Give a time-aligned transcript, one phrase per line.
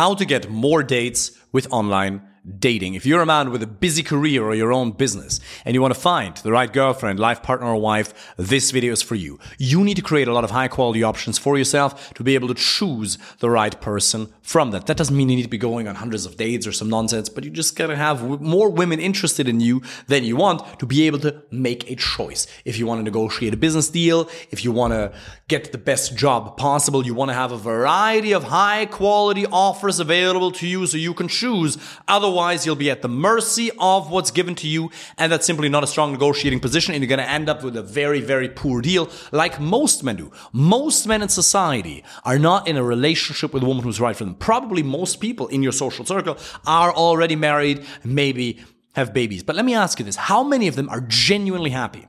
[0.00, 2.22] how to get more dates with online
[2.58, 2.94] dating.
[2.94, 5.94] If you're a man with a busy career or your own business and you want
[5.94, 9.38] to find the right girlfriend, life partner, or wife, this video is for you.
[9.58, 12.48] You need to create a lot of high quality options for yourself to be able
[12.48, 14.86] to choose the right person from that.
[14.86, 17.28] That doesn't mean you need to be going on hundreds of dates or some nonsense,
[17.28, 21.06] but you just gotta have more women interested in you than you want to be
[21.06, 22.46] able to make a choice.
[22.64, 25.12] If you want to negotiate a business deal, if you want to
[25.48, 30.00] get the best job possible, you want to have a variety of high quality offers
[30.00, 31.76] available to you so you can choose.
[32.08, 35.68] Otherwise, Otherwise, you'll be at the mercy of what's given to you, and that's simply
[35.68, 38.48] not a strong negotiating position, and you're going to end up with a very, very
[38.48, 40.30] poor deal, like most men do.
[40.52, 44.24] Most men in society are not in a relationship with a woman who's right for
[44.24, 44.36] them.
[44.36, 48.60] Probably most people in your social circle are already married, maybe
[48.92, 49.42] have babies.
[49.42, 52.06] But let me ask you this how many of them are genuinely happy?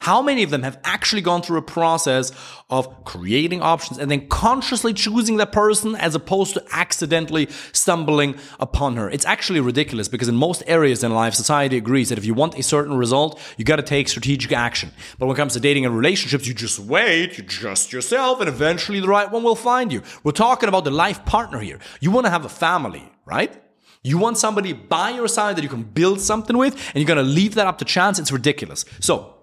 [0.00, 2.30] How many of them have actually gone through a process
[2.68, 8.96] of creating options and then consciously choosing that person as opposed to accidentally stumbling upon
[8.96, 9.08] her?
[9.08, 12.58] It's actually ridiculous because in most areas in life, society agrees that if you want
[12.58, 14.90] a certain result, you got to take strategic action.
[15.18, 18.48] But when it comes to dating and relationships, you just wait, you just yourself, and
[18.48, 20.02] eventually the right one will find you.
[20.22, 21.78] We're talking about the life partner here.
[22.00, 23.58] You want to have a family, right?
[24.02, 27.16] You want somebody by your side that you can build something with, and you're going
[27.16, 28.18] to leave that up to chance.
[28.18, 28.84] It's ridiculous.
[29.00, 29.33] So,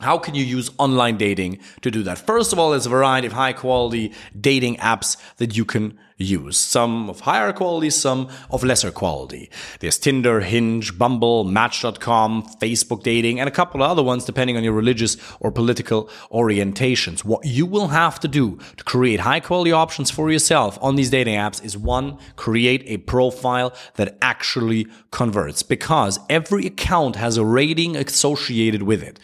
[0.00, 2.18] how can you use online dating to do that?
[2.18, 6.56] First of all, there's a variety of high quality dating apps that you can use.
[6.56, 9.50] Some of higher quality, some of lesser quality.
[9.80, 14.64] There's Tinder, Hinge, Bumble, Match.com, Facebook dating, and a couple of other ones depending on
[14.64, 17.24] your religious or political orientations.
[17.24, 21.10] What you will have to do to create high quality options for yourself on these
[21.10, 27.44] dating apps is one, create a profile that actually converts because every account has a
[27.44, 29.18] rating associated with it.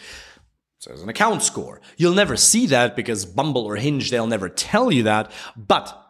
[0.79, 1.81] So there's an account score.
[1.97, 5.31] You'll never see that because Bumble or Hinge, they'll never tell you that.
[5.55, 6.03] But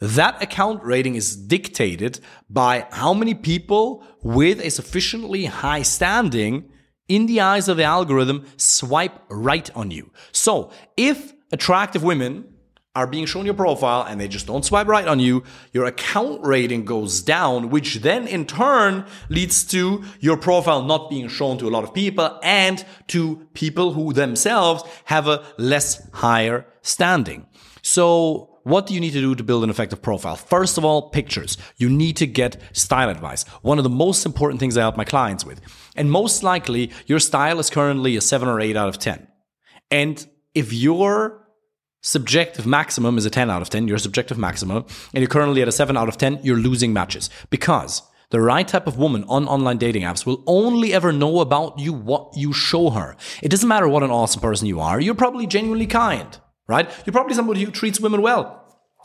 [0.00, 2.18] that account rating is dictated
[2.50, 6.68] by how many people with a sufficiently high standing
[7.06, 10.10] in the eyes of the algorithm swipe right on you.
[10.32, 12.51] So if attractive women
[12.94, 15.42] are being shown your profile and they just don't swipe right on you,
[15.72, 21.28] your account rating goes down, which then in turn leads to your profile not being
[21.28, 26.66] shown to a lot of people and to people who themselves have a less higher
[26.82, 27.46] standing.
[27.80, 30.36] So what do you need to do to build an effective profile?
[30.36, 31.56] First of all, pictures.
[31.78, 33.44] You need to get style advice.
[33.62, 35.60] One of the most important things I help my clients with.
[35.96, 39.26] And most likely your style is currently a seven or eight out of 10.
[39.90, 41.41] And if you're
[42.02, 45.68] subjective maximum is a 10 out of 10, your subjective maximum, and you're currently at
[45.68, 47.30] a 7 out of 10, you're losing matches.
[47.48, 51.78] Because the right type of woman on online dating apps will only ever know about
[51.78, 53.16] you what you show her.
[53.42, 56.90] It doesn't matter what an awesome person you are, you're probably genuinely kind, right?
[57.06, 58.58] You're probably somebody who treats women well.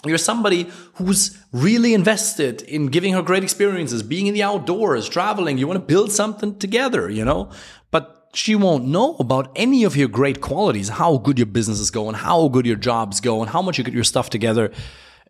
[0.05, 5.57] You're somebody who's really invested in giving her great experiences, being in the outdoors, traveling.
[5.57, 7.49] You want to build something together, you know?
[8.37, 12.13] She won't know about any of your great qualities, how good your business is going,
[12.13, 14.71] how good your job's going, how much you get your stuff together.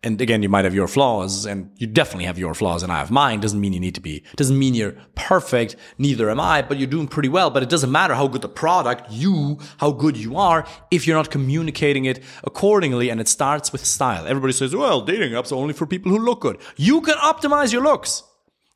[0.02, 2.98] And again, you might have your flaws, and you definitely have your flaws, and I
[2.98, 3.40] have mine.
[3.40, 5.74] Doesn't mean you need to be, doesn't mean you're perfect.
[5.96, 7.48] Neither am I, but you're doing pretty well.
[7.48, 11.16] But it doesn't matter how good the product, you, how good you are, if you're
[11.16, 13.08] not communicating it accordingly.
[13.08, 14.26] And it starts with style.
[14.26, 16.58] Everybody says, well, dating apps are only for people who look good.
[16.76, 18.22] You can optimize your looks.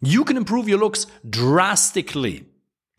[0.01, 2.47] You can improve your looks drastically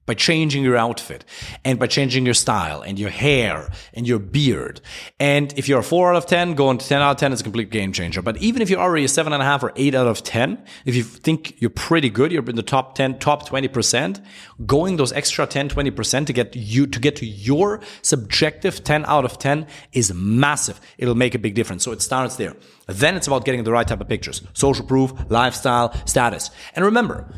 [0.06, 1.24] by changing your outfit
[1.64, 4.82] and by changing your style and your hair and your beard.
[5.20, 7.42] And if you're a four out of 10, going to 10 out of 10 is
[7.42, 8.22] a complete game changer.
[8.22, 10.64] But even if you're already a seven and a half or eight out of 10,
[10.86, 14.24] if you think you're pretty good, you're in the top 10, top 20%,
[14.66, 19.26] going those extra 10, 20% to get you, to get to your subjective 10 out
[19.26, 20.80] of 10 is massive.
[20.98, 21.84] It'll make a big difference.
[21.84, 22.56] So it starts there.
[22.88, 26.50] Then it's about getting the right type of pictures, social proof, lifestyle, status.
[26.76, 27.34] And remember,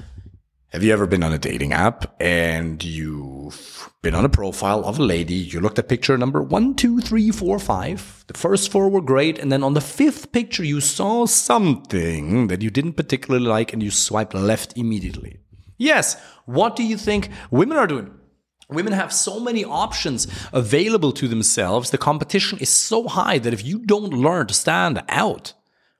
[0.75, 4.99] have you ever been on a dating app and you've been on a profile of
[4.99, 5.35] a lady?
[5.35, 8.25] You looked at picture number one, two, three, four, five.
[8.27, 9.39] The first four were great.
[9.39, 13.81] And then on the fifth picture, you saw something that you didn't particularly like and
[13.81, 15.39] you swiped left immediately.
[15.77, 16.21] Yes.
[16.43, 18.11] What do you think women are doing?
[18.69, 21.91] Women have so many options available to themselves.
[21.91, 25.53] The competition is so high that if you don't learn to stand out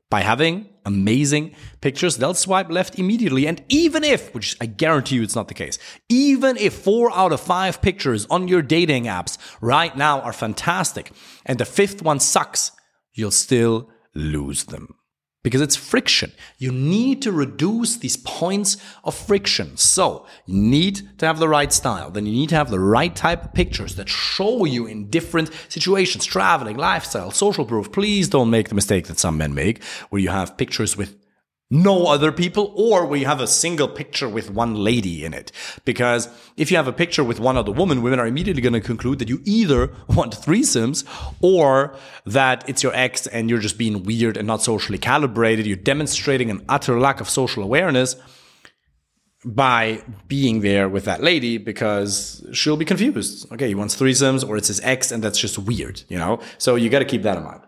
[0.09, 3.47] by having amazing pictures, they'll swipe left immediately.
[3.47, 5.77] And even if, which I guarantee you it's not the case,
[6.09, 11.11] even if four out of five pictures on your dating apps right now are fantastic
[11.45, 12.71] and the fifth one sucks,
[13.13, 14.95] you'll still lose them
[15.45, 16.31] because it's friction.
[16.57, 19.77] You need to reduce these points of friction.
[19.77, 22.09] So you need to have the right style.
[22.09, 25.51] Then you need to have the right type of pictures that show you in different
[25.69, 27.91] situations, traveling, lifestyle, social proof.
[27.91, 31.15] Please don't make the mistake that some men make where you have pictures with
[31.71, 35.51] no other people, or we have a single picture with one lady in it.
[35.83, 38.81] Because if you have a picture with one other woman, women are immediately going to
[38.81, 41.03] conclude that you either want threesomes
[41.41, 41.95] or
[42.25, 45.65] that it's your ex and you're just being weird and not socially calibrated.
[45.65, 48.15] You're demonstrating an utter lack of social awareness
[49.43, 53.51] by being there with that lady because she'll be confused.
[53.51, 56.39] Okay, he wants threesomes or it's his ex and that's just weird, you know?
[56.57, 57.61] So you got to keep that in mind.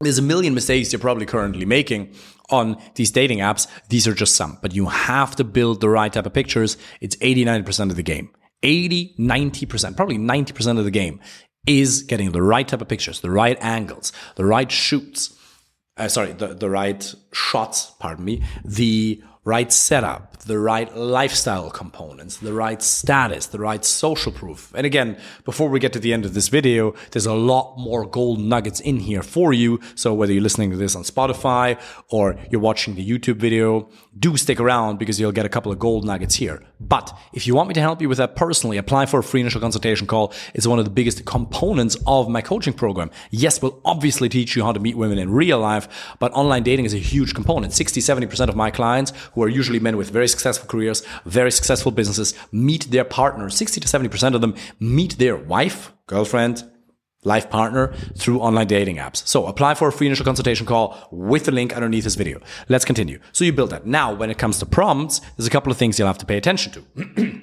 [0.00, 2.14] There's a million mistakes you're probably currently making
[2.50, 3.66] on these dating apps.
[3.88, 6.76] These are just some, but you have to build the right type of pictures.
[7.00, 8.30] It's 89% of the game.
[8.62, 11.20] 80, 90%, probably 90% of the game
[11.66, 15.34] is getting the right type of pictures, the right angles, the right shoots.
[15.96, 22.38] Uh, sorry, the, the right shots, pardon me, the right setup, the right lifestyle components,
[22.38, 24.72] the right status, the right social proof.
[24.74, 28.04] And again, before we get to the end of this video, there's a lot more
[28.04, 29.78] gold nuggets in here for you.
[29.94, 33.88] So whether you're listening to this on Spotify or you're watching the YouTube video,
[34.18, 36.64] do stick around because you'll get a couple of gold nuggets here.
[36.78, 39.40] But if you want me to help you with that personally, apply for a free
[39.40, 40.32] initial consultation call.
[40.52, 43.10] It's one of the biggest components of my coaching program.
[43.30, 46.84] Yes, we'll obviously teach you how to meet women in real life, but online dating
[46.84, 47.72] is a huge component.
[47.72, 51.92] 60, 70% of my clients who are usually men with very successful careers, very successful
[51.92, 53.48] businesses, meet their partner.
[53.48, 56.70] 60 to 70% of them meet their wife, girlfriend,
[57.26, 59.26] life partner through online dating apps.
[59.26, 62.40] So apply for a free initial consultation call with the link underneath this video.
[62.68, 63.18] Let's continue.
[63.32, 63.86] So you build that.
[63.86, 66.38] Now, when it comes to prompts, there's a couple of things you'll have to pay
[66.38, 67.42] attention to.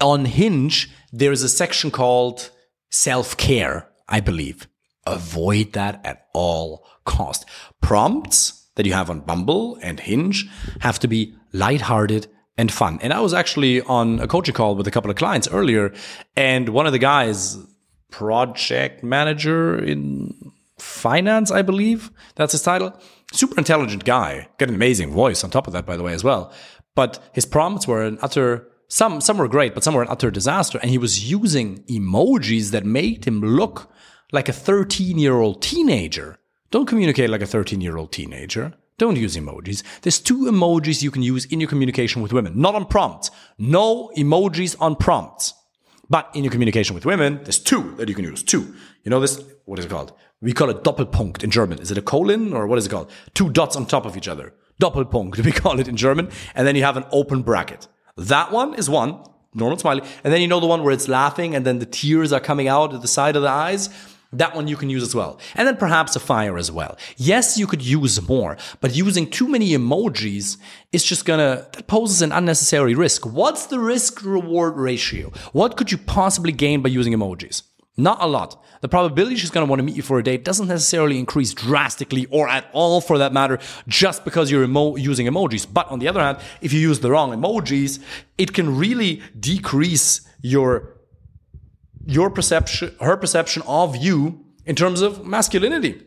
[0.00, 2.50] On Hinge, there is a section called
[2.90, 4.68] self care, I believe.
[5.06, 7.46] Avoid that at all cost.
[7.80, 10.46] Prompts that you have on Bumble and Hinge
[10.80, 12.26] have to be lighthearted
[12.58, 12.98] and fun.
[13.02, 15.92] And I was actually on a coaching call with a couple of clients earlier,
[16.36, 17.56] and one of the guys,
[18.10, 22.98] project manager in finance, I believe that's his title,
[23.32, 26.24] super intelligent guy, got an amazing voice on top of that, by the way, as
[26.24, 26.52] well.
[26.94, 30.30] But his prompts were an utter some some were great, but some were an utter
[30.30, 30.78] disaster.
[30.78, 33.90] And he was using emojis that made him look
[34.32, 36.38] like a 13 year old teenager.
[36.70, 38.74] Don't communicate like a 13 year old teenager.
[38.98, 39.82] Don't use emojis.
[40.00, 43.30] There's two emojis you can use in your communication with women, not on prompts.
[43.58, 45.52] No emojis on prompts.
[46.08, 48.42] But in your communication with women, there's two that you can use.
[48.42, 48.74] Two.
[49.02, 49.42] You know this?
[49.64, 50.12] What is it called?
[50.40, 51.78] We call it Doppelpunkt in German.
[51.78, 53.10] Is it a colon or what is it called?
[53.34, 54.54] Two dots on top of each other.
[54.80, 56.30] Doppelpunkt, we call it in German.
[56.54, 57.88] And then you have an open bracket.
[58.16, 59.24] That one is one,
[59.54, 60.02] normal smiley.
[60.22, 62.68] And then you know the one where it's laughing and then the tears are coming
[62.68, 63.88] out at the side of the eyes.
[64.32, 65.38] That one you can use as well.
[65.54, 66.98] And then perhaps a fire as well.
[67.16, 70.56] Yes, you could use more, but using too many emojis
[70.92, 73.24] is just gonna, that poses an unnecessary risk.
[73.24, 75.30] What's the risk reward ratio?
[75.52, 77.62] What could you possibly gain by using emojis?
[77.96, 78.62] Not a lot.
[78.82, 81.54] The probability she's going to want to meet you for a date doesn't necessarily increase
[81.54, 83.58] drastically or at all for that matter
[83.88, 85.66] just because you're emo- using emojis.
[85.72, 88.02] But on the other hand, if you use the wrong emojis,
[88.36, 90.95] it can really decrease your
[92.06, 96.02] your perception, her perception of you in terms of masculinity.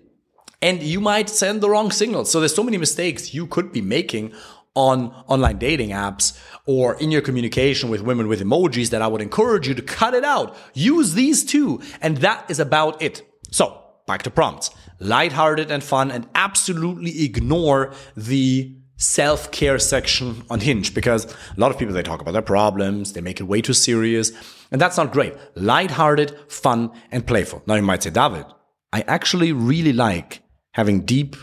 [0.62, 2.32] And you might send the wrong signals.
[2.32, 4.34] So there's so many mistakes you could be making
[4.76, 9.22] on online dating apps or in your communication with women with emojis that I would
[9.22, 10.56] encourage you to cut it out.
[10.74, 11.82] Use these two.
[12.02, 13.22] And that is about it.
[13.52, 14.72] So back to prompts.
[15.00, 21.72] Lighthearted and fun and absolutely ignore the self care section on Hinge because a lot
[21.72, 23.14] of people, they talk about their problems.
[23.14, 24.32] They make it way too serious.
[24.72, 25.34] And that's not great.
[25.56, 27.64] Lighthearted, fun, and playful.
[27.66, 28.46] Now you might say, David,
[28.94, 30.44] I actually really like
[30.74, 31.36] having deep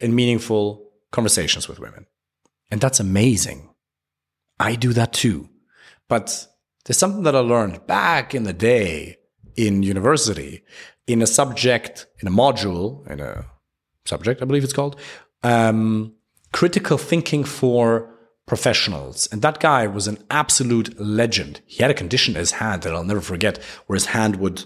[0.00, 2.06] and meaningful conversations with women.
[2.70, 3.68] And that's amazing.
[4.58, 5.48] I do that too.
[6.08, 6.46] But
[6.84, 9.18] there's something that I learned back in the day
[9.56, 10.62] in university
[11.06, 13.46] in a subject, in a module, in a
[14.04, 14.98] subject, I believe it's called,
[15.42, 16.14] um,
[16.52, 18.12] critical thinking for
[18.46, 19.28] professionals.
[19.32, 21.60] And that guy was an absolute legend.
[21.66, 24.64] He had a condition in his hand that I'll never forget, where his hand would.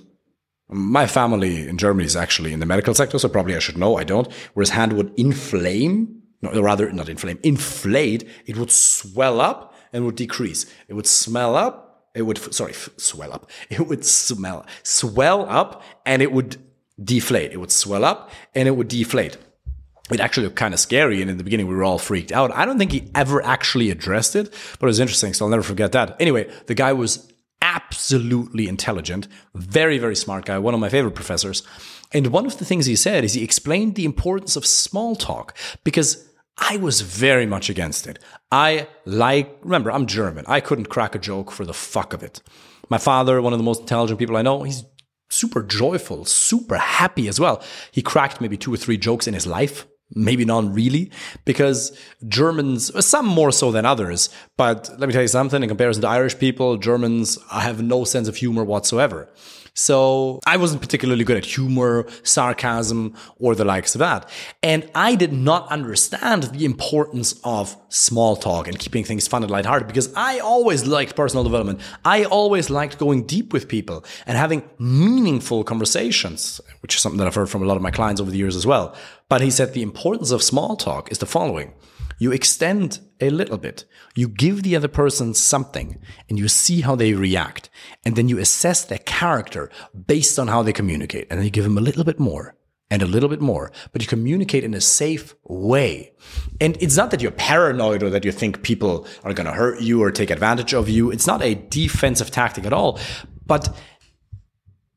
[0.68, 3.96] My family in Germany is actually in the medical sector, so probably I should know.
[3.96, 4.32] I don't.
[4.54, 8.28] Where his hand would inflame, no, rather not inflame, inflate.
[8.46, 10.66] It would swell up and would decrease.
[10.88, 12.10] It would smell up.
[12.14, 13.48] It would sorry, swell up.
[13.70, 16.56] It would smell swell up and it would
[17.02, 17.52] deflate.
[17.52, 19.36] It would swell up and it would deflate
[20.10, 21.20] it actually looked kind of scary.
[21.20, 22.52] And in the beginning, we were all freaked out.
[22.52, 25.34] I don't think he ever actually addressed it, but it was interesting.
[25.34, 26.16] So I'll never forget that.
[26.20, 27.32] Anyway, the guy was
[27.62, 31.62] absolutely intelligent, very, very smart guy, one of my favorite professors.
[32.12, 35.56] And one of the things he said is he explained the importance of small talk
[35.82, 38.18] because I was very much against it.
[38.50, 40.44] I like, remember, I'm German.
[40.46, 42.40] I couldn't crack a joke for the fuck of it.
[42.88, 44.84] My father, one of the most intelligent people I know, he's
[45.28, 47.62] super joyful, super happy as well.
[47.90, 51.10] He cracked maybe two or three jokes in his life maybe not really,
[51.44, 51.98] because
[52.28, 56.08] Germans, some more so than others, but let me tell you something in comparison to
[56.08, 59.28] Irish people, Germans have no sense of humor whatsoever.
[59.76, 64.28] So I wasn't particularly good at humor, sarcasm, or the likes of that.
[64.62, 69.50] And I did not understand the importance of small talk and keeping things fun and
[69.50, 71.80] lighthearted because I always liked personal development.
[72.06, 77.26] I always liked going deep with people and having meaningful conversations, which is something that
[77.26, 78.96] I've heard from a lot of my clients over the years as well.
[79.28, 81.74] But he said the importance of small talk is the following.
[82.18, 83.84] You extend a little bit.
[84.14, 87.70] You give the other person something and you see how they react.
[88.04, 89.70] And then you assess their character
[90.06, 91.26] based on how they communicate.
[91.30, 92.56] And then you give them a little bit more
[92.90, 96.12] and a little bit more, but you communicate in a safe way.
[96.60, 99.80] And it's not that you're paranoid or that you think people are going to hurt
[99.80, 101.10] you or take advantage of you.
[101.10, 103.00] It's not a defensive tactic at all,
[103.44, 103.76] but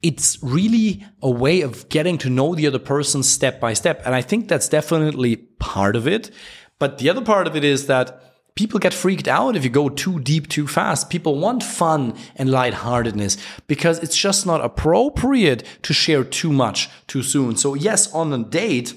[0.02, 4.02] it's really a way of getting to know the other person step by step.
[4.06, 6.32] And I think that's definitely part of it.
[6.80, 8.24] But the other part of it is that
[8.56, 11.10] people get freaked out if you go too deep too fast.
[11.10, 17.24] People want fun and lightheartedness because it's just not appropriate to share too much too
[17.24, 17.56] soon.
[17.56, 18.94] So yes, on a date,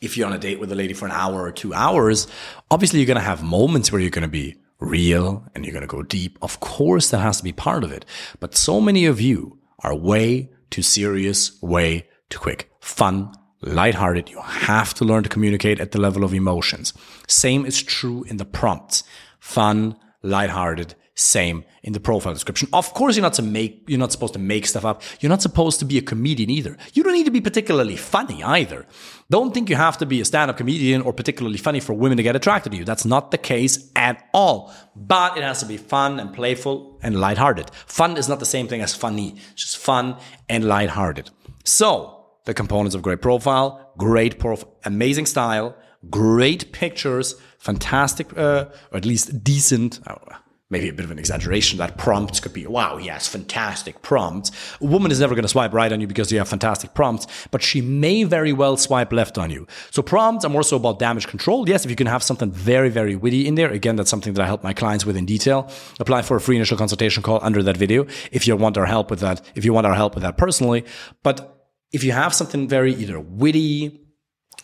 [0.00, 2.26] if you're on a date with a lady for an hour or two hours,
[2.70, 5.82] obviously you're going to have moments where you're going to be real and you're going
[5.82, 6.38] to go deep.
[6.42, 8.04] Of course, that has to be part of it.
[8.40, 12.70] But so many of you are way too serious, way too quick.
[12.80, 14.30] Fun lighthearted.
[14.30, 16.92] You have to learn to communicate at the level of emotions.
[17.28, 19.04] Same is true in the prompts.
[19.38, 22.68] Fun, lighthearted, same in the profile description.
[22.72, 25.02] Of course, you're not to make, you're not supposed to make stuff up.
[25.20, 26.76] You're not supposed to be a comedian either.
[26.94, 28.86] You don't need to be particularly funny either.
[29.28, 32.22] Don't think you have to be a stand-up comedian or particularly funny for women to
[32.22, 32.84] get attracted to you.
[32.84, 34.72] That's not the case at all.
[34.96, 37.70] But it has to be fun and playful and lighthearted.
[37.86, 39.36] Fun is not the same thing as funny.
[39.52, 40.16] It's just fun
[40.48, 41.30] and lighthearted.
[41.64, 45.76] So, the components of great profile, great prof, amazing style,
[46.08, 50.00] great pictures, fantastic, uh, or at least decent.
[50.06, 50.16] Uh,
[50.70, 51.78] maybe a bit of an exaggeration.
[51.78, 54.52] That prompts could be, wow, yes, fantastic prompts.
[54.80, 57.26] A woman is never going to swipe right on you because you have fantastic prompts,
[57.50, 59.66] but she may very well swipe left on you.
[59.90, 61.68] So prompts are more so about damage control.
[61.68, 64.42] Yes, if you can have something very, very witty in there, again, that's something that
[64.42, 65.68] I help my clients with in detail.
[65.98, 69.10] Apply for a free initial consultation call under that video if you want our help
[69.10, 70.84] with that, if you want our help with that personally.
[71.22, 71.59] But
[71.92, 74.00] if you have something very either witty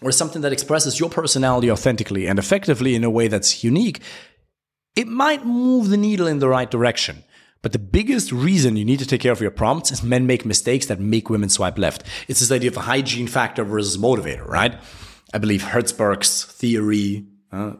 [0.02, 4.00] or something that expresses your personality authentically and effectively in a way that's unique,
[4.95, 7.25] it might move the needle in the right direction.
[7.62, 10.45] But the biggest reason you need to take care of your prompts is men make
[10.45, 12.04] mistakes that make women swipe left.
[12.28, 14.78] It's this idea of a hygiene factor versus motivator, right?
[15.35, 17.26] I believe Herzberg's theory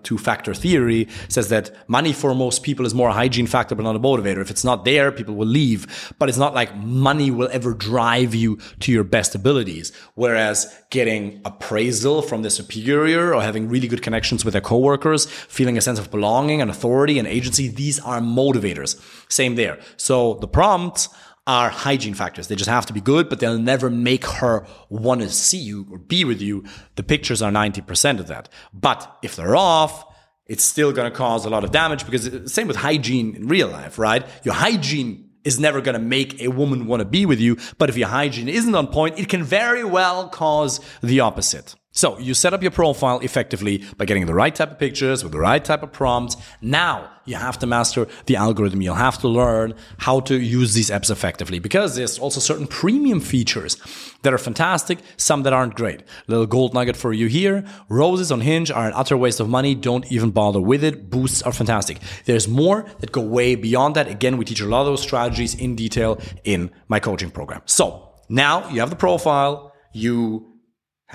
[0.03, 3.83] two factor theory says that money for most people is more a hygiene factor, but
[3.83, 4.41] not a motivator.
[4.41, 6.15] If it's not there, people will leave.
[6.19, 9.93] But it's not like money will ever drive you to your best abilities.
[10.15, 15.77] Whereas getting appraisal from the superior or having really good connections with their coworkers, feeling
[15.79, 19.01] a sense of belonging and authority and agency, these are motivators.
[19.29, 19.79] Same there.
[19.97, 21.09] So the prompts
[21.47, 22.49] are hygiene factors.
[22.49, 25.87] They just have to be good, but they'll never make her want to see you
[25.91, 26.65] or be with you.
[26.97, 28.49] The pictures are 90% of that.
[28.73, 30.05] But if they're off,
[30.47, 33.49] it's still going to cause a lot of damage because uh, same with hygiene in
[33.49, 34.25] real life, right?
[34.45, 37.57] Your hygiene is never going to make a woman want to be with you.
[37.79, 41.77] But if your hygiene isn't on point, it can very well cause the opposite.
[41.97, 45.33] So you set up your profile effectively by getting the right type of pictures with
[45.33, 46.37] the right type of prompts.
[46.61, 48.83] Now you have to master the algorithm.
[48.83, 53.19] You'll have to learn how to use these apps effectively because there's also certain premium
[53.19, 53.79] features
[54.23, 56.03] that are fantastic, some that aren't great.
[56.27, 57.65] Little gold nugget for you here.
[57.89, 59.75] Roses on Hinge are an utter waste of money.
[59.75, 61.09] Don't even bother with it.
[61.09, 62.01] Boosts are fantastic.
[62.27, 64.07] There's more that go way beyond that.
[64.07, 67.63] Again, we teach a lot of those strategies in detail in my coaching program.
[67.65, 69.73] So now you have the profile.
[69.95, 70.56] You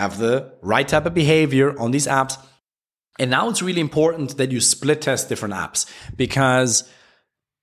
[0.02, 2.38] have the right type of behavior on these apps.
[3.20, 6.90] And now it's really important that you split test different apps because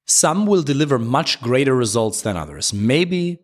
[0.07, 2.73] some will deliver much greater results than others.
[2.73, 3.41] Maybe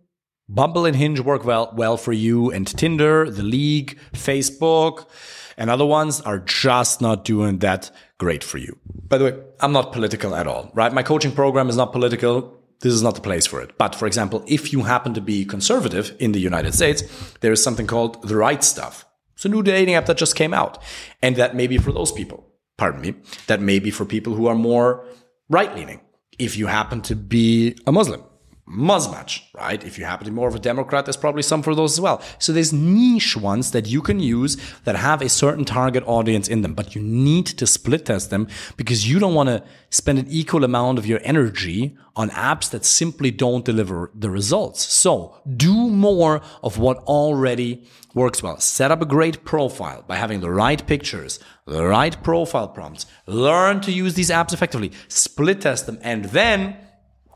[0.48, 5.08] Bumble and Hinge work well, well for you, and Tinder, The League, Facebook,
[5.56, 8.78] and other ones are just not doing that great for you.
[9.08, 10.92] By the way, I'm not political at all, right?
[10.92, 13.76] My coaching program is not political this is not the place for it.
[13.78, 17.02] But for example, if you happen to be conservative in the United States,
[17.40, 19.06] there is something called the right stuff.
[19.34, 20.82] It's a new dating app that just came out.
[21.22, 22.46] And that may be for those people.
[22.76, 23.14] Pardon me.
[23.46, 25.06] That may be for people who are more
[25.48, 26.02] right leaning.
[26.38, 28.22] If you happen to be a Muslim,
[28.68, 29.85] Muzmatch, right?
[29.85, 32.00] If you happen to be more of a Democrat, there's probably some for those as
[32.00, 32.23] well.
[32.38, 36.62] So there's niche ones that you can use that have a certain target audience in
[36.62, 40.26] them, but you need to split test them because you don't want to spend an
[40.30, 44.83] equal amount of your energy on apps that simply don't deliver the results.
[44.92, 48.59] So do more of what already works well.
[48.61, 53.80] Set up a great profile by having the right pictures, the right profile prompts, learn
[53.83, 56.76] to use these apps effectively, split test them, and then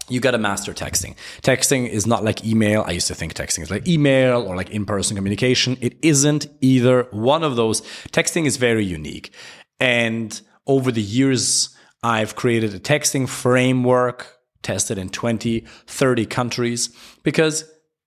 [0.09, 1.17] you got to master texting.
[1.43, 2.85] Texting is not like email.
[2.87, 5.77] I used to think texting is like email or like in person communication.
[5.81, 7.81] It isn't either one of those.
[8.13, 9.33] Texting is very unique.
[9.81, 17.65] And over the years, I've created a texting framework tested in 20, 30 countries because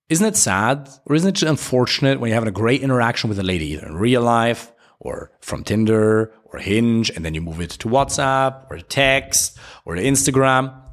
[0.10, 3.39] isn't it sad or isn't it just unfortunate when you're having a great interaction with
[3.39, 7.62] a lady, either in real life or from Tinder or Hinge, and then you move
[7.62, 10.01] it to WhatsApp or text or to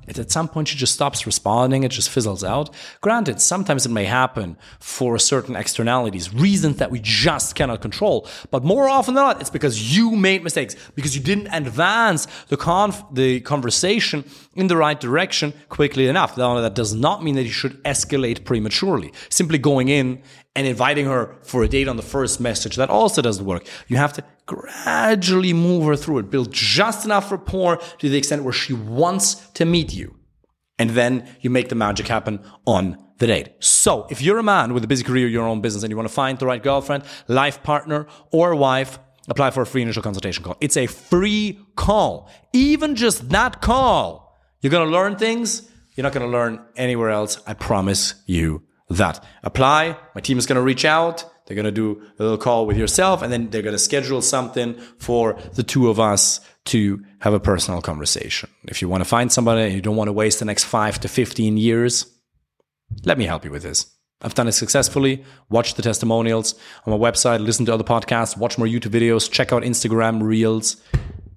[0.09, 0.19] Instagram?
[0.19, 2.71] at some point she just stops responding, it just fizzles out.
[3.00, 8.27] Granted, sometimes it may happen for certain externalities, reasons that we just cannot control.
[8.50, 12.57] But more often than not, it's because you made mistakes, because you didn't advance the
[12.57, 14.25] conf- the conversation
[14.55, 16.37] in the right direction quickly enough.
[16.37, 19.12] Now, that does not mean that you should escalate prematurely.
[19.31, 20.23] Simply going in
[20.59, 23.65] and inviting her for a date on the first message, that also doesn't work.
[23.87, 28.43] You have to gradually move her through it, build just enough rapport to the extent
[28.43, 30.17] where she wants to meet you.
[30.77, 33.50] And then you make the magic happen on the date.
[33.61, 36.09] So if you're a man with a busy career, your own business, and you want
[36.09, 38.99] to find the right girlfriend, life partner, or wife,
[39.29, 40.57] apply for a free initial consultation call.
[40.61, 42.29] It's a free call.
[42.53, 47.11] Even just that call, you're going to learn things you're not going to learn anywhere
[47.11, 47.43] else.
[47.45, 49.25] I promise you that.
[49.42, 49.97] Apply.
[50.14, 51.25] My team is going to reach out.
[51.47, 54.21] They're going to do a little call with yourself and then they're going to schedule
[54.21, 58.50] something for the two of us to have a personal conversation.
[58.64, 61.00] If you want to find somebody and you don't want to waste the next five
[61.00, 62.07] to 15 years,
[63.04, 63.87] let me help you with this.
[64.21, 65.25] I've done it successfully.
[65.49, 66.54] Watch the testimonials
[66.85, 70.76] on my website, listen to other podcasts, watch more YouTube videos, check out Instagram Reels.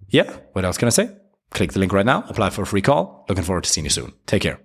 [0.10, 1.16] Yeah, what else can I say?
[1.52, 3.26] Click the link right now, apply for a free call.
[3.30, 4.14] Looking forward to seeing you soon.
[4.26, 4.62] Take care.